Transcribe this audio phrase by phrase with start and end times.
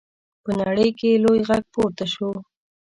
[0.43, 2.31] په نړۍ کې یې لوی غږ پورته شو.